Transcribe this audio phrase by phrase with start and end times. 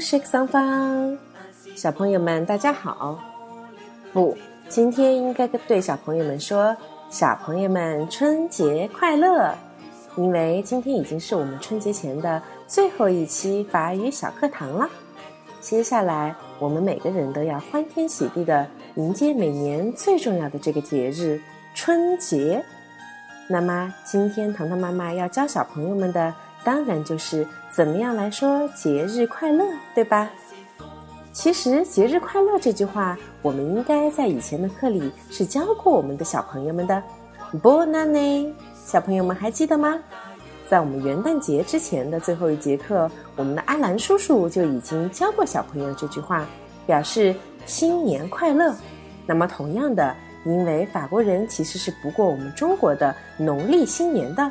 [0.00, 1.16] 是桑芳，
[1.76, 3.18] 小朋友们大家好。
[4.12, 4.36] 不，
[4.68, 6.74] 今天应该对小朋友们说
[7.10, 9.54] ：“小朋友们春节快乐！”
[10.16, 14.88] 因为今天已经是我们春节前的最后一期法语小课堂了。
[15.60, 18.66] 接下来，我们每个人都要欢天喜地的
[18.96, 21.40] 迎接每年最重要的这个节日——
[21.76, 22.64] 春节。
[23.48, 26.34] 那么，今天糖糖妈妈要教小朋友们的。
[26.64, 29.64] 当然就是怎么样来说节日快乐，
[29.94, 30.30] 对吧？
[31.32, 37.02] 其实“节日快乐”这句话，我们应该在以前的课里是教过我们的小朋友们的。
[37.62, 39.96] Bon a n n 小朋友们还记得吗？
[40.68, 46.44] 在我们元旦节之前的最后一节课，我们的阿兰叔叔就已经教过小朋友这句话，
[46.86, 48.74] 表示新年快乐。
[49.24, 50.14] 那么同样的，
[50.44, 54.50] 因为法国人其实是不过我们中国的农历新年的。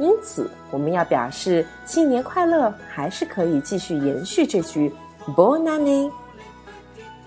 [0.00, 4.90] 因此，我们要表示新年快乐，还是可以继续延续这句
[5.36, 6.10] “Bon a n n e。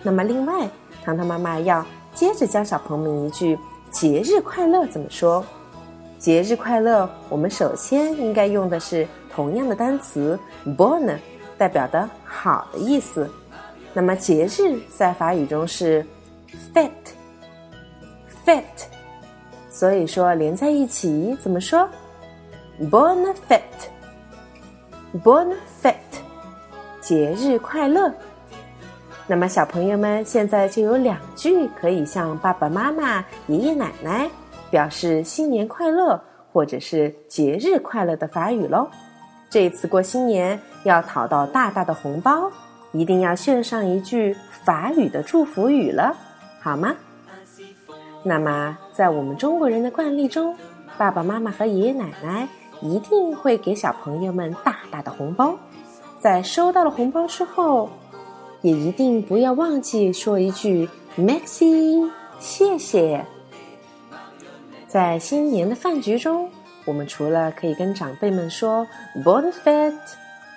[0.02, 0.68] 那么，另外，
[1.06, 3.58] 糖糖妈妈要接着教小朋友们一句
[3.92, 5.46] “节日快乐”怎么说？
[6.18, 10.40] 节日快乐，我们首先应该用的是同样的单词
[10.76, 11.16] “bon”，
[11.56, 13.30] 代表的好的意思。
[13.94, 16.04] 那么，节日在法语中是
[16.74, 18.64] “fête”，“fête”，
[19.70, 21.88] 所以说连在一起怎么说
[22.82, 25.94] ？Bonne fête，Bonne fête，
[27.02, 28.12] 节日快乐。
[29.26, 34.30] 那么小朋友们现在就有两句可以向爸爸妈妈、爷爷奶奶
[34.70, 38.90] 表示新年快乐或者是节日快乐的法语喽。
[39.50, 42.52] 这次过新年要讨到大大的红包，
[42.92, 44.36] 一定要献上一句
[44.66, 46.16] 法语的祝福语了，
[46.60, 46.94] 好吗？
[48.24, 50.58] 那么在我们中国人的惯例中，
[50.98, 52.48] 爸爸妈妈和爷爷奶奶。
[52.84, 55.58] 一定会给小朋友们大大的红包，
[56.20, 57.90] 在收到了红包之后，
[58.62, 60.88] 也一定不要忘记说一句
[61.18, 63.26] “Maxi”，谢谢。
[64.86, 66.50] 在新年的饭局中，
[66.84, 68.86] 我们除了可以跟长辈们说
[69.24, 69.94] “Bon fête”，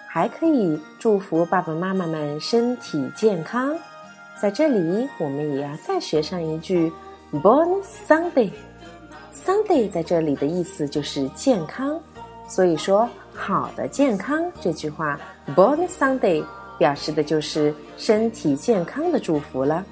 [0.09, 3.79] 还可以祝福爸爸妈妈们身体健康。
[4.43, 6.93] 在这里，我们也要再学上一句
[7.33, 8.50] “Bon Sunday”。
[9.33, 12.00] Sunday 在这里的意思就是健康。
[12.49, 15.19] 所以说，好的健康这句话
[15.55, 16.45] ，Born Sunday，
[16.79, 19.84] 表示的就是身体健康的祝福了。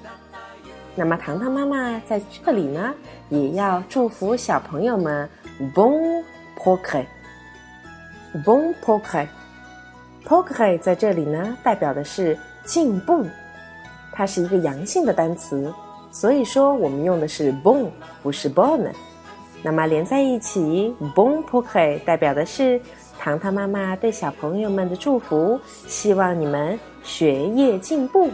[0.95, 2.93] 那么，糖糖妈妈在这里呢，
[3.29, 5.29] 也要祝福小朋友们
[5.75, 6.23] ，Bon
[6.57, 13.25] Progrès，Bon Progrès，Progrès 在这里呢，代表的是进步，
[14.13, 15.73] 它是一个阳性的单词，
[16.09, 17.89] 所以说我们用的是 Bon，
[18.23, 18.89] 不是 Bon。
[19.65, 22.79] 那么连在一起，Bon p o k e 代表的是
[23.17, 28.29] 糖糖妈妈对小朋友们的祝福，希望你们学业进步。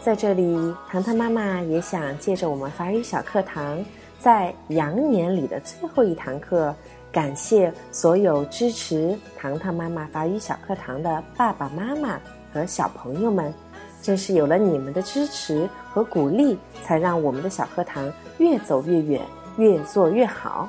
[0.00, 3.84] 在这里，糖糖妈妈也想借着我们法语小课堂，
[4.18, 6.74] 在羊年里的最后一堂课，
[7.12, 12.18] 感谢所有支持糖糖妈妈法语小课堂的爸爸妈妈
[12.54, 13.52] 和小朋友们。
[14.00, 19.20] 正是有了你们的支持和鼓励，才让我们的小课堂越走越远。
[19.56, 20.68] 越做越好，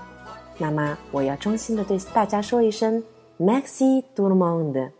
[0.58, 3.04] 那么我要衷心的对大家说一声
[3.40, 4.92] “Maxi Dumond，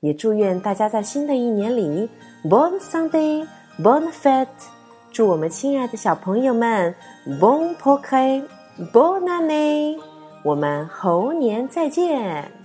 [0.00, 2.08] 也祝愿大家在新的一年里
[2.44, 3.46] “Bon Sunday,
[3.80, 4.46] Bon Fête”，
[5.10, 6.94] 祝我们亲爱的小朋友们
[7.40, 8.44] “Bon p o k e
[8.92, 9.98] Bon année”，
[10.44, 12.61] 我们猴年再见。